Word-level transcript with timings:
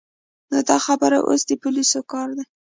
نو 0.51 0.57
دا 0.69 0.77
خبره 0.85 1.17
اوس 1.27 1.41
د 1.49 1.51
پولیسو 1.61 1.99
کار 2.11 2.27
دی. 2.37 2.43